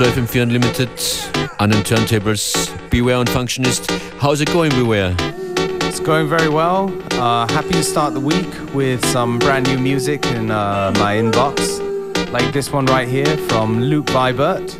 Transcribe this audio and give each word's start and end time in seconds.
Willkommen 0.00 0.28
zu 0.28 0.38
FM4 0.38 0.42
Unlimited 0.44 0.90
an 1.58 1.70
den 1.70 1.84
Turntables. 1.84 2.70
Beware 2.88 3.20
und 3.20 3.28
Functionist. 3.28 3.92
How's 4.18 4.40
it 4.40 4.50
going, 4.50 4.70
Beware? 4.70 5.14
It's 5.86 6.02
going 6.02 6.26
very 6.26 6.48
well. 6.48 6.90
Uh, 7.18 7.46
happy 7.52 7.72
to 7.72 7.82
start 7.82 8.14
the 8.14 8.20
week 8.20 8.48
with 8.74 9.04
some 9.12 9.38
brand 9.38 9.68
new 9.68 9.78
music 9.78 10.24
in 10.34 10.50
uh, 10.50 10.90
my 10.98 11.18
inbox, 11.18 11.80
like 12.32 12.50
this 12.52 12.72
one 12.72 12.86
right 12.86 13.06
here 13.06 13.36
from 13.48 13.82
Luke 13.82 14.06
Vibert. 14.06 14.74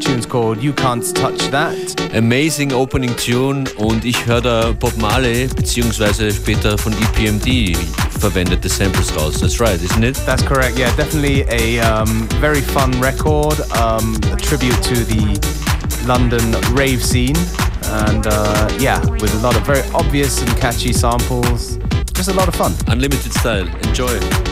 Tune's 0.00 0.26
called 0.26 0.62
You 0.62 0.72
Can't 0.72 1.02
Touch 1.16 1.50
That. 1.50 2.14
Amazing 2.14 2.72
Opening 2.72 3.16
Tune 3.16 3.66
und 3.76 4.04
ich 4.04 4.24
höre 4.24 4.40
da 4.40 4.72
Bob 4.72 4.96
Marley 4.98 5.48
beziehungsweise 5.48 6.32
später 6.32 6.78
von 6.78 6.92
EPMD 6.92 7.76
verwendete 8.18 8.68
Samples 8.68 9.10
raus. 9.12 9.40
That's 9.40 9.60
right, 9.60 9.80
isn't 9.80 10.04
it? 10.04 10.16
That's 10.26 10.42
correct. 10.42 10.78
Yeah, 10.78 10.94
definitely 10.96 11.42
a 11.48 11.80
um, 11.80 12.28
very 12.40 12.60
fun 12.60 12.92
record, 13.00 13.60
um, 13.72 14.16
a 14.32 14.36
tribute 14.36 14.80
to 14.82 14.94
the 14.94 16.04
London 16.06 16.44
rave 16.74 17.04
scene, 17.04 17.36
and 18.04 18.26
uh, 18.26 18.68
yeah, 18.80 19.00
with 19.20 19.34
a 19.34 19.38
lot 19.38 19.56
of 19.56 19.62
very 19.66 19.82
obvious 19.94 20.40
and 20.40 20.50
catchy 20.58 20.92
samples. 20.92 21.78
Just 22.12 22.28
a 22.28 22.34
lot 22.34 22.48
of 22.48 22.54
fun. 22.54 22.72
Unlimited 22.88 23.32
style. 23.32 23.66
Enjoy. 23.86 24.45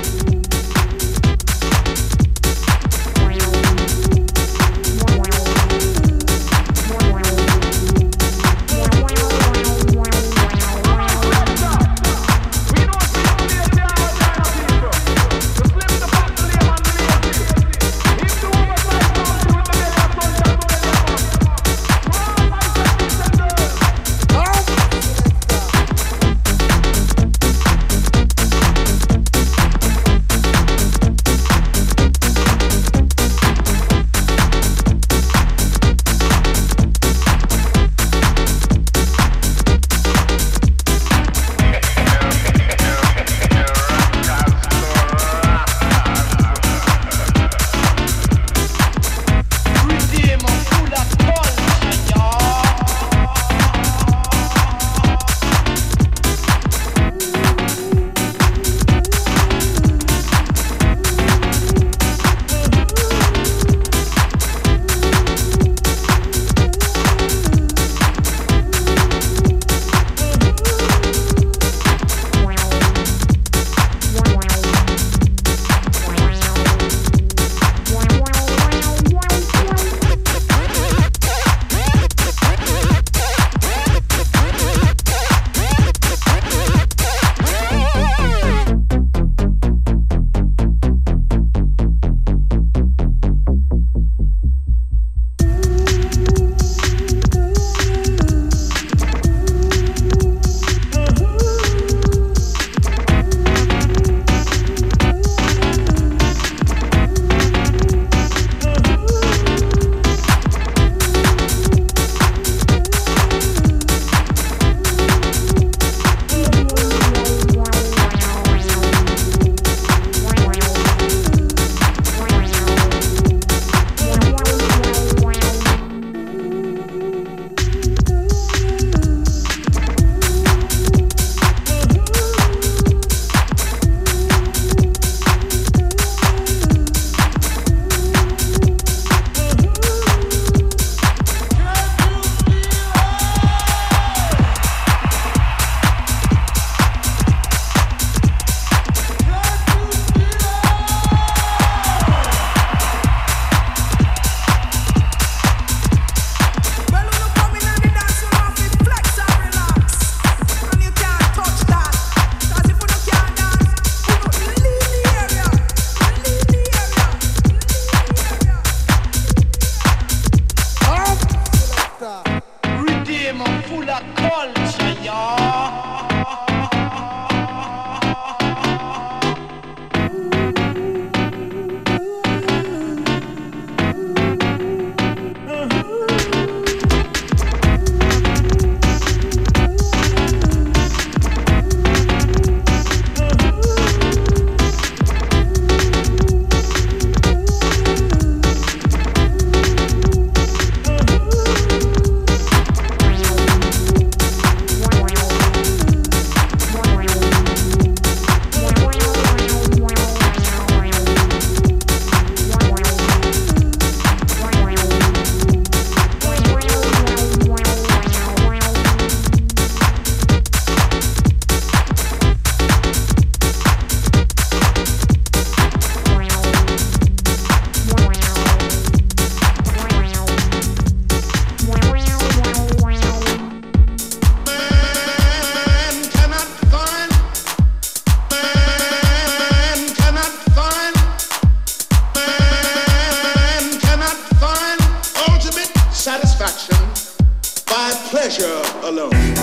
alone. 248.84 249.33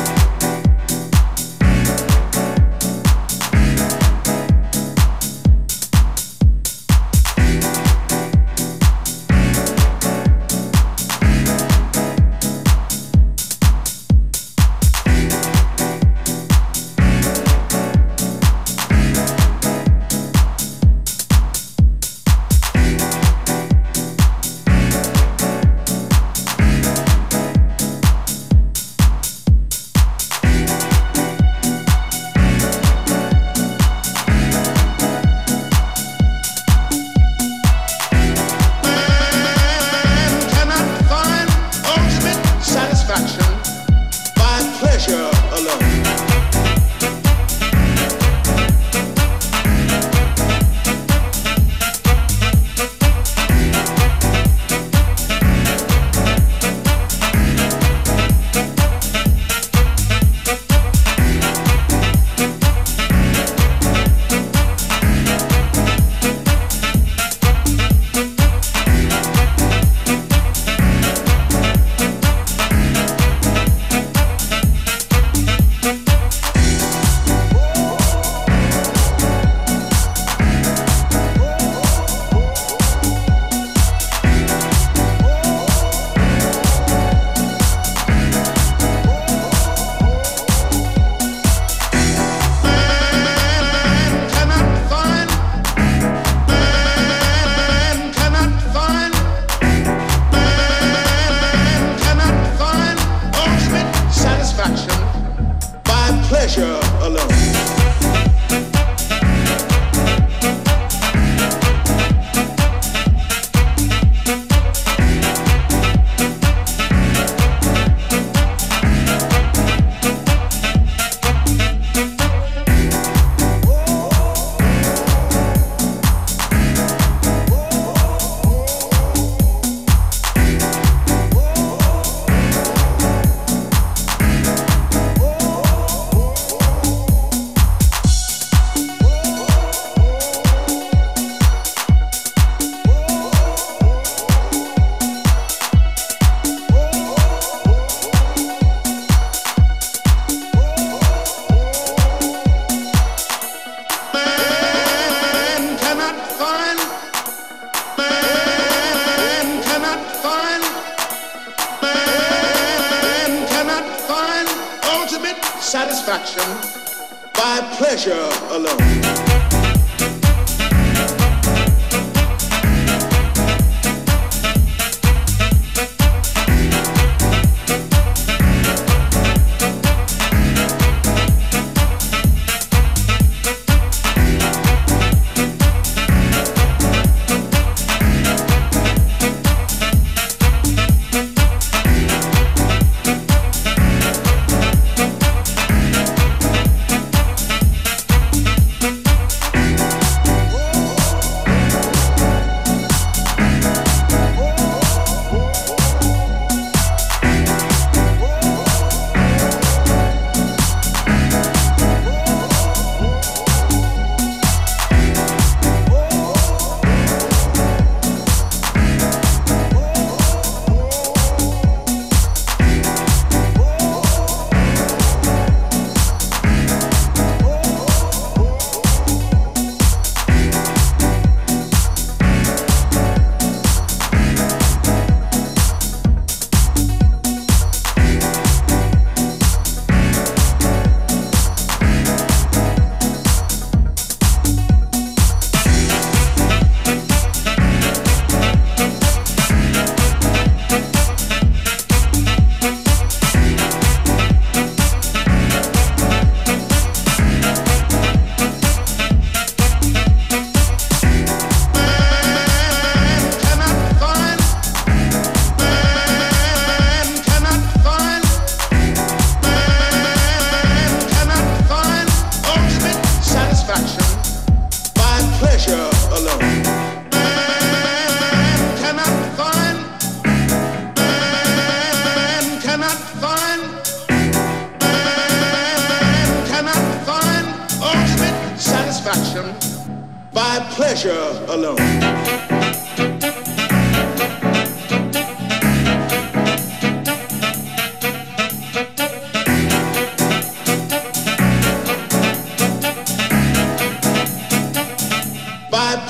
alone. 291.47 292.01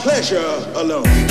pleasure 0.01 0.71
alone. 0.75 1.30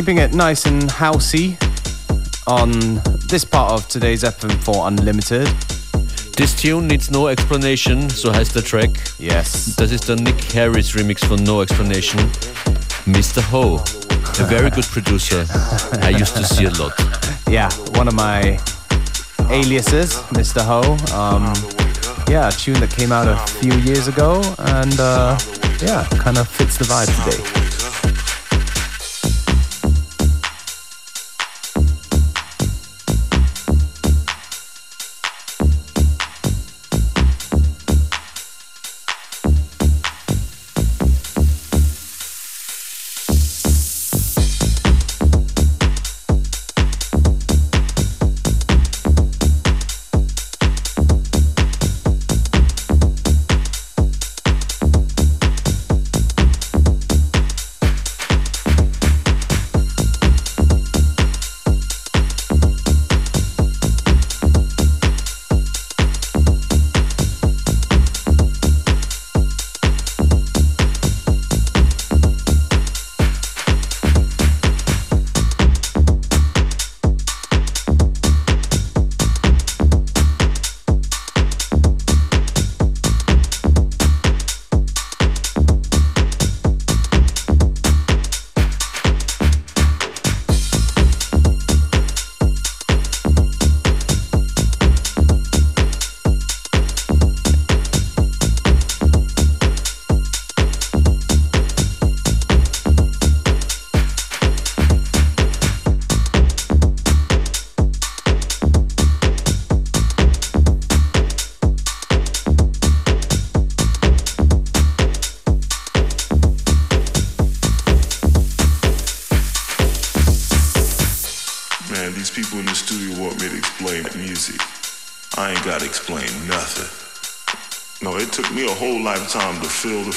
Keeping 0.00 0.16
it 0.16 0.32
nice 0.32 0.64
and 0.64 0.84
housey 0.84 1.58
on 2.46 2.70
this 3.28 3.44
part 3.44 3.70
of 3.70 3.86
today's 3.86 4.22
FM4 4.22 4.86
Unlimited. 4.86 5.46
This 6.38 6.58
tune 6.58 6.88
needs 6.88 7.10
no 7.10 7.28
explanation, 7.28 8.08
so 8.08 8.32
has 8.32 8.48
the 8.50 8.62
track. 8.62 8.88
Yes. 9.18 9.76
Das 9.76 9.92
ist 9.92 10.08
der 10.08 10.16
Nick 10.16 10.54
Harris 10.54 10.94
Remix 10.94 11.22
von 11.24 11.44
No 11.44 11.60
Explanation. 11.60 12.18
Mr. 13.04 13.42
Ho, 13.50 13.76
a 14.38 14.44
very 14.44 14.70
good 14.70 14.86
producer. 14.86 15.44
I 16.00 16.08
used 16.08 16.34
to 16.34 16.44
see 16.44 16.64
a 16.64 16.70
lot. 16.70 16.94
Yeah, 17.46 17.70
one 17.98 18.08
of 18.08 18.14
my 18.14 18.58
aliases, 19.50 20.14
Mr. 20.32 20.62
Ho. 20.64 20.96
Um, 21.14 21.52
yeah, 22.26 22.48
a 22.48 22.52
tune 22.52 22.80
that 22.80 22.88
came 22.88 23.12
out 23.12 23.28
a 23.28 23.36
few 23.60 23.74
years 23.80 24.08
ago 24.08 24.40
and 24.60 24.98
uh, 24.98 25.38
yeah, 25.82 26.06
kind 26.16 26.38
of 26.38 26.48
fits 26.48 26.78
the 26.78 26.84
vibe 26.84 27.12
today. 27.22 27.59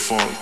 Funk 0.03 0.35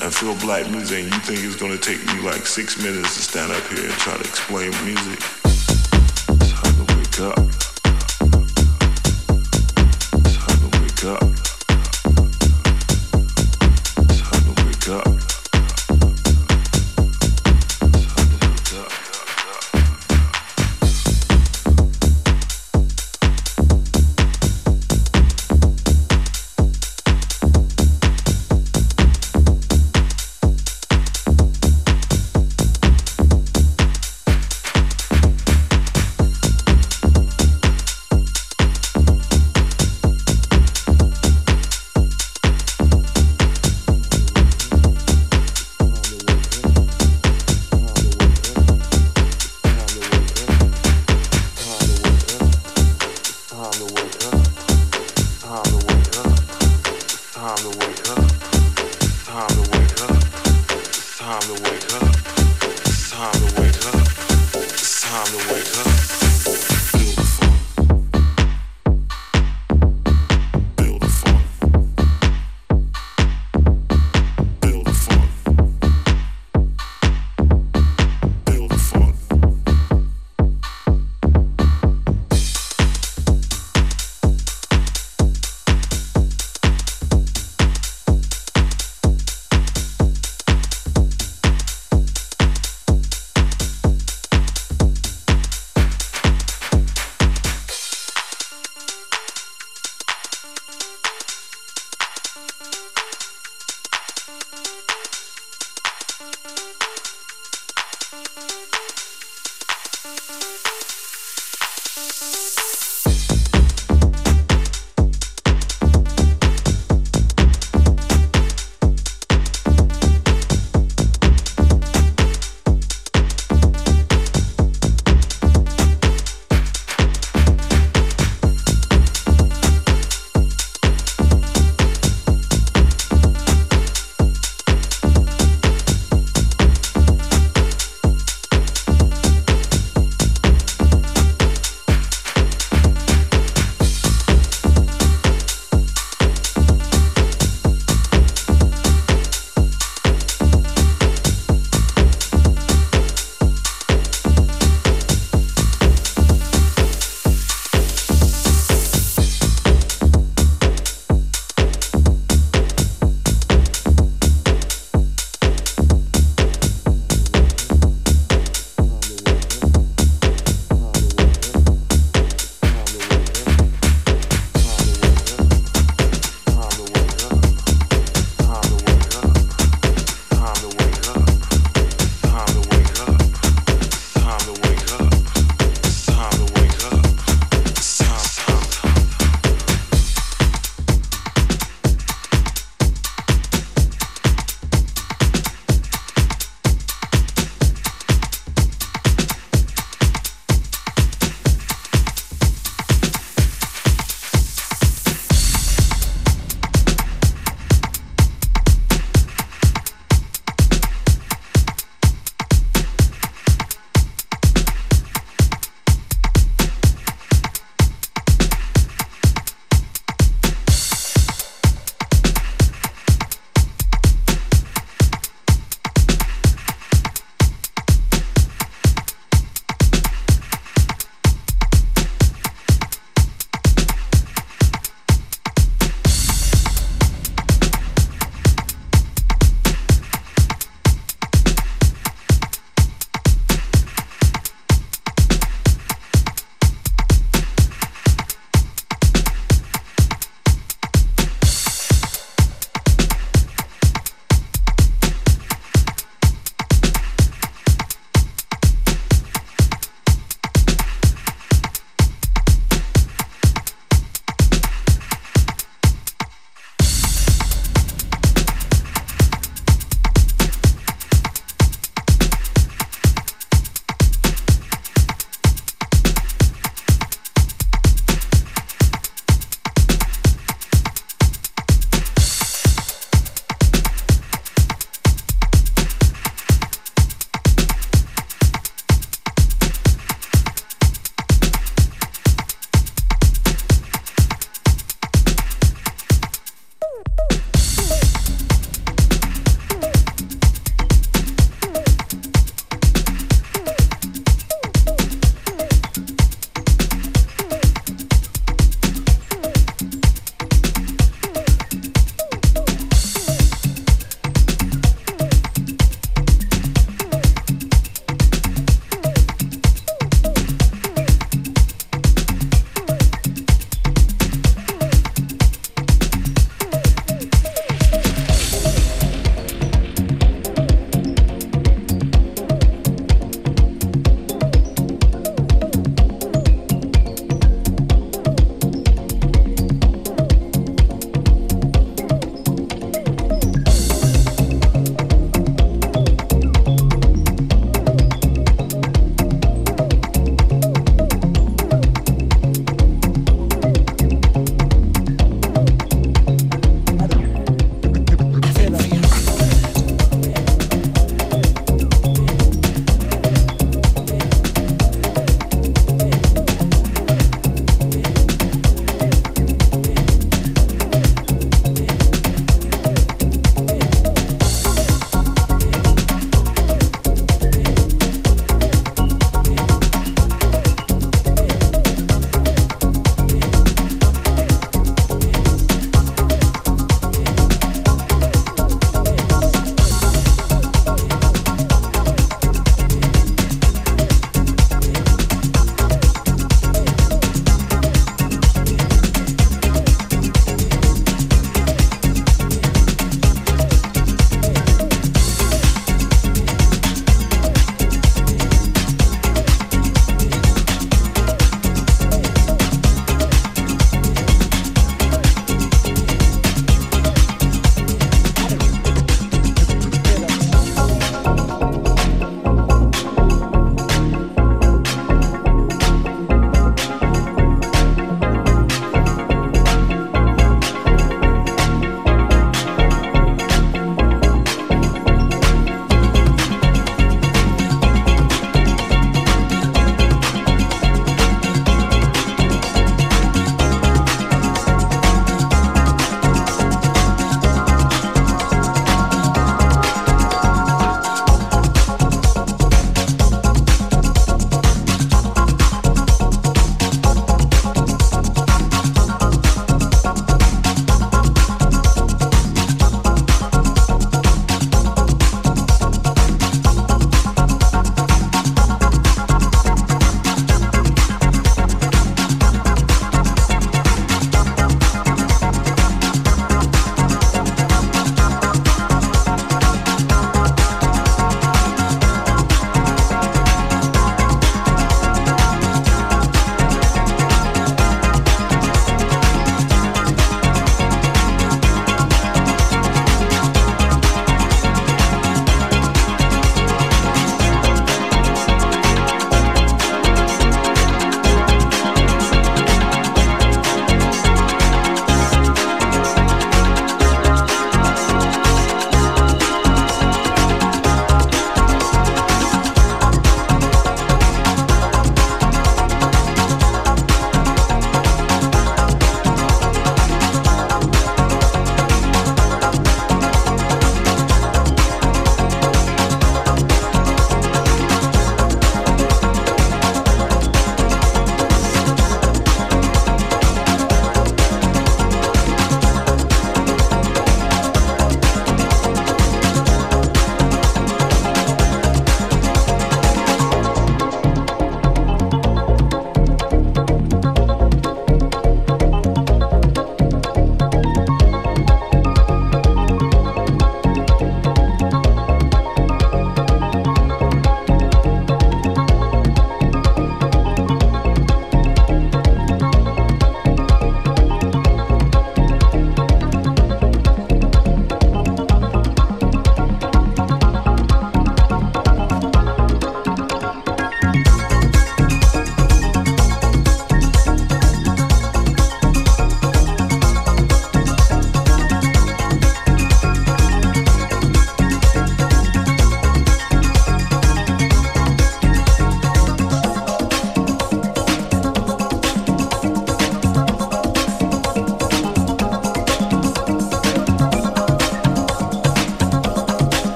and 0.00 0.14
feel 0.14 0.34
black 0.36 0.70
music, 0.70 1.04
and 1.04 1.12
you 1.12 1.20
think 1.20 1.44
it's 1.44 1.56
gonna 1.56 1.76
take 1.76 2.04
me 2.06 2.20
like 2.20 2.46
six 2.46 2.82
minutes 2.82 3.14
to 3.16 3.22
stand 3.22 3.52
up 3.52 3.62
here 3.68 3.84
and 3.84 3.92
try 3.94 4.14
to 4.14 4.20
explain 4.20 4.70
music? 4.84 5.43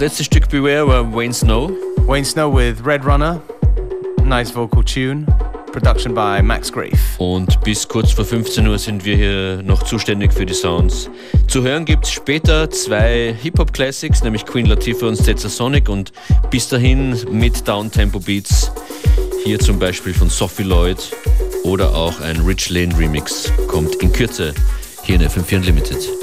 Letzte 0.00 0.24
Stück 0.24 0.48
Beware 0.48 0.88
war 0.88 1.14
Wayne 1.14 1.34
Snow. 1.34 1.70
Wayne 2.06 2.24
Snow 2.24 2.56
with 2.56 2.82
Red 2.86 3.04
Runner. 3.04 3.42
Nice 4.24 4.54
vocal 4.54 4.82
tune. 4.82 5.26
Production 5.72 6.14
by 6.14 6.40
Max 6.42 6.72
Grave. 6.72 6.96
Und 7.18 7.60
bis 7.60 7.86
kurz 7.86 8.10
vor 8.10 8.24
15 8.24 8.66
Uhr 8.66 8.78
sind 8.78 9.04
wir 9.04 9.14
hier 9.14 9.62
noch 9.62 9.82
zuständig 9.82 10.32
für 10.32 10.46
die 10.46 10.54
Sounds. 10.54 11.10
Zu 11.48 11.62
hören 11.62 11.84
gibt 11.84 12.06
es 12.06 12.12
später 12.12 12.70
zwei 12.70 13.36
Hip-Hop-Classics, 13.42 14.24
nämlich 14.24 14.46
Queen 14.46 14.64
Latifah 14.66 15.06
und 15.06 15.16
Stetzer 15.16 15.50
Sonic 15.50 15.90
und 15.90 16.12
bis 16.50 16.68
dahin 16.68 17.18
mit 17.30 17.68
Downtempo-Beats. 17.68 18.72
Hier 19.44 19.58
zum 19.58 19.78
Beispiel 19.78 20.14
von 20.14 20.30
Sophie 20.30 20.62
Lloyd 20.62 21.10
oder 21.62 21.94
auch 21.94 22.20
ein 22.20 22.40
Rich 22.40 22.70
Lane 22.70 22.96
Remix 22.98 23.52
kommt 23.68 23.96
in 23.96 24.10
Kürze 24.12 24.54
hier 25.02 25.16
in 25.16 25.22
FM4 25.22 25.56
Unlimited. 25.56 26.19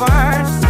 first. 0.00 0.69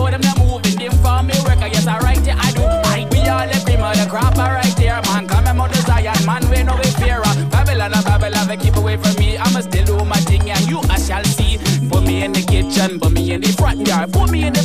so 0.00 0.10
them 0.10 0.20
not 0.22 0.38
moving 0.38 0.76
them 0.78 0.92
for 1.04 1.22
me 1.22 1.34
record. 1.44 1.72
Yes, 1.72 1.86
I 1.86 1.98
write 1.98 2.26
it, 2.26 2.36
I 2.36 2.50
do. 2.56 2.64
I 2.64 3.04
be 3.12 3.20
all 3.28 3.46
the 3.46 3.58
cream 3.64 3.82
of 3.84 3.94
the 4.00 4.06
crop, 4.08 4.36
I 4.38 4.54
write 4.56 4.76
there, 4.76 5.00
man. 5.08 5.28
Come 5.28 5.46
and 5.46 5.58
mother 5.58 5.80
Zion, 5.88 6.24
man, 6.24 6.42
we 6.48 6.62
no 6.62 6.74
way 6.76 6.90
fear. 7.00 7.20
Babylon, 7.50 7.92
Babylon, 8.08 8.48
they 8.48 8.56
keep 8.56 8.76
away 8.76 8.96
from 8.96 9.14
me. 9.16 9.36
I'ma 9.36 9.60
still 9.60 9.84
do 9.84 10.04
my 10.04 10.20
thing, 10.28 10.50
and 10.50 10.64
you 10.70 10.80
I 10.88 10.98
shall 10.98 11.24
see. 11.24 11.58
Put 11.90 12.04
me 12.04 12.24
in 12.24 12.32
the 12.32 12.42
kitchen, 12.42 12.98
put 12.98 13.12
me 13.12 13.32
in 13.32 13.40
the 13.40 13.52
front 13.52 13.86
yard, 13.86 14.12
put 14.12 14.30
me 14.30 14.46
in 14.46 14.52
the 14.54 14.64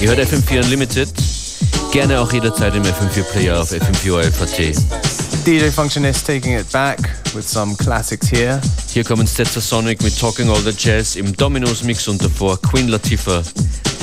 Ihr 0.00 0.08
hört 0.08 0.20
FM4 0.20 0.64
Unlimited. 0.64 1.08
Gerne 1.92 2.20
auch 2.20 2.32
jederzeit 2.32 2.74
im 2.74 2.82
FM4 2.82 3.22
Player 3.24 3.60
auf 3.60 3.70
FM4 3.70 4.30
DJ 5.44 5.68
Functionist 5.68 6.26
taking 6.26 6.58
it 6.58 6.70
back 6.72 6.98
with 7.34 7.46
some 7.46 7.76
classics 7.76 8.30
here. 8.30 8.60
Hier 8.92 9.04
kommen 9.04 9.26
Sonic 9.60 10.02
mit 10.02 10.18
Talking 10.18 10.48
All 10.48 10.60
the 10.62 10.72
Jazz 10.76 11.16
im 11.16 11.36
Dominos 11.36 11.82
Mix 11.82 12.08
und 12.08 12.24
davor 12.24 12.58
Queen 12.62 12.88
Latifah, 12.88 13.42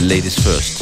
Ladies 0.02 0.36
First. 0.36 0.77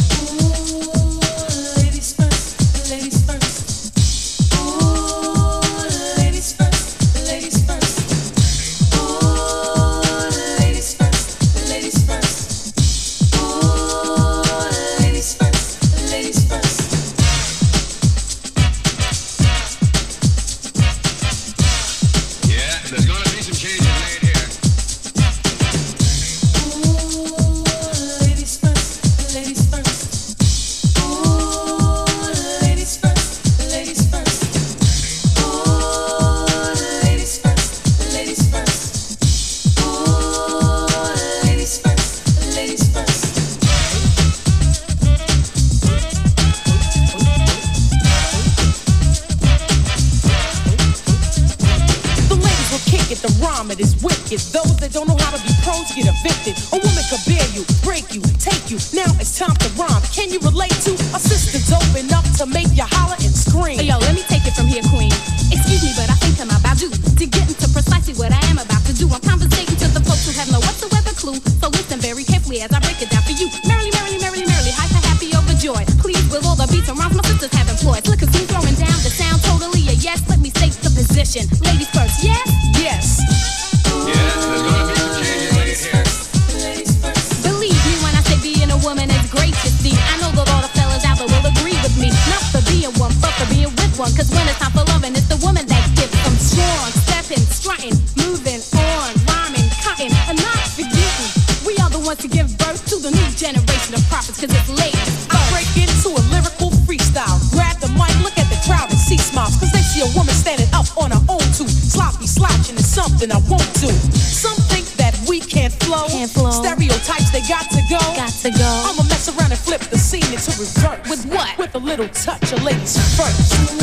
little 121.98 122.14
touch 122.14 122.52
of 122.52 122.62
ladies 122.62 122.98
first. 123.16 123.75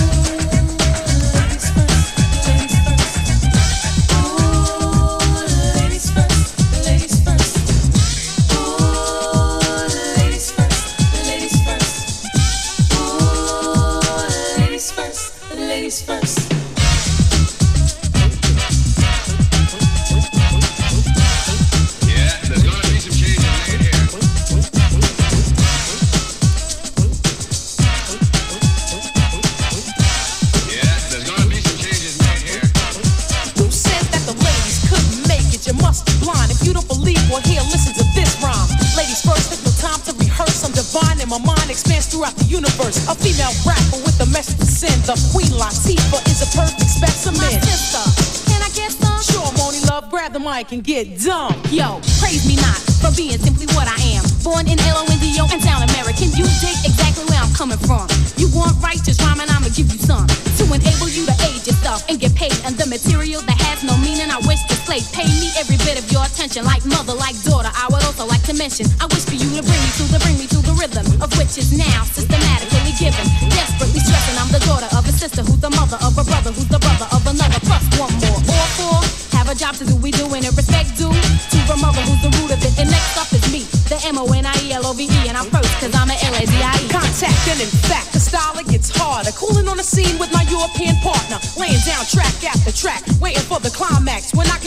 Attention, 66.52 66.64
like 66.64 66.84
mother, 66.84 67.16
like 67.16 67.36
daughter. 67.42 67.70
I 67.72 67.88
would 67.88 68.04
also 68.04 68.26
like 68.26 68.42
to 68.44 68.54
mention, 68.54 68.86
I 69.00 69.06
wish 69.06 69.24
for 69.24 69.36
you 69.36 69.48
to 69.56 69.62
bring 69.64 69.80
me 69.80 69.90
to 69.96 70.04
the 70.12 70.18
bring 70.20 70.36
me 70.36 70.46
to 70.52 70.60
the 70.60 70.74
rhythm 70.76 71.06
of 71.22 71.32
which 71.38 71.56
is 71.56 71.72
now 71.72 72.04
systematically 72.04 72.92
given. 73.00 73.24
Desperately 73.48 74.00
stressing, 74.00 74.36
I'm 74.36 74.52
the 74.52 74.60
daughter 74.68 74.88
of 74.96 75.08
a 75.08 75.12
sister 75.12 75.42
who's 75.42 75.60
the 75.60 75.70
mother 75.70 75.96
of 76.04 76.12
a 76.18 76.24
brother 76.24 76.52
who's 76.52 76.68
the 76.68 76.78
brother 76.78 77.08
of 77.12 77.24
another. 77.26 77.60
Plus 77.64 77.84
one 77.96 78.12
more. 78.20 78.40
All 78.52 78.68
four 78.76 79.00
have 79.32 79.48
a 79.48 79.56
job 79.56 79.74
to 79.80 79.84
do. 79.84 79.96
We 79.96 80.10
doing 80.12 80.44
it 80.44 80.52
respect 80.52 80.96
due 80.96 81.12
to 81.12 81.58
the 81.64 81.76
mother 81.80 82.02
who's 82.04 82.20
the 82.20 82.30
root 82.36 82.52
of 82.52 82.60
it. 82.60 82.74
And 82.76 82.90
next 82.90 83.16
up 83.16 83.32
is 83.32 83.44
me, 83.48 83.64
the 83.88 83.96
M 84.04 84.18
O 84.18 84.28
N 84.28 84.44
I 84.44 84.56
E 84.62 84.72
L 84.72 84.86
O 84.86 84.92
V 84.92 85.08
E, 85.08 85.20
and 85.28 85.36
I'm 85.36 85.48
first 85.48 85.72
cause 85.80 85.94
I'm 85.96 86.10
a 86.12 86.16
L 86.20 86.34
A 86.36 86.44
D 86.44 86.52
I 86.52 86.76
E. 86.84 86.88
Contact 86.92 87.42
and 87.48 87.60
in 87.60 87.72
fact, 87.88 88.12
the 88.12 88.20
style 88.20 88.58
it 88.60 88.68
gets 88.68 88.92
harder. 88.92 89.32
Cooling 89.32 89.68
on 89.68 89.80
the 89.80 89.86
scene 89.86 90.18
with 90.20 90.32
my 90.32 90.44
European 90.52 90.96
partner, 91.00 91.40
laying 91.56 91.80
down 91.88 92.04
track 92.06 92.36
after 92.44 92.72
track, 92.72 93.02
waiting 93.20 93.46
for 93.48 93.58
the 93.58 93.72
climax. 93.72 94.34
When 94.36 94.46
I 94.52 94.58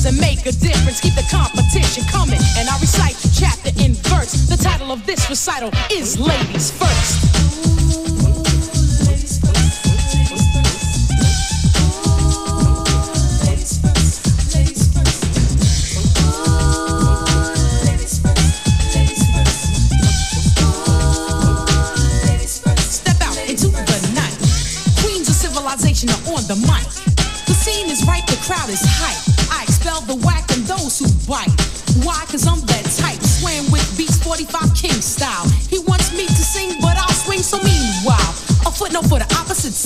It 0.00 0.04
doesn't 0.04 0.20
make 0.22 0.46
a 0.46 0.52
difference. 0.52 0.98
Keep 0.98 1.14
the 1.14 1.26
competition 1.30 2.04
coming, 2.04 2.40
and 2.56 2.70
I 2.70 2.80
recite 2.80 3.16
chapter 3.38 3.68
in 3.84 3.92
verse. 3.92 4.48
The 4.48 4.56
title 4.56 4.92
of 4.92 5.04
this 5.04 5.28
recital 5.28 5.70
is 5.92 6.18
"Ladies 6.18 6.70
First." 6.70 7.39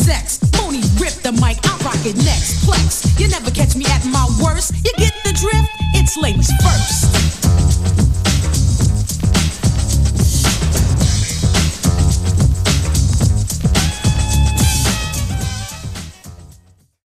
Sex. 0.05 0.37
Phony 0.53 0.85
rip 1.01 1.17
the 1.25 1.33
mic, 1.41 1.57
I 1.65 1.73
rock 1.81 2.05
it 2.05 2.17
next. 2.29 2.61
Plex. 2.67 3.19
You 3.19 3.29
never 3.29 3.44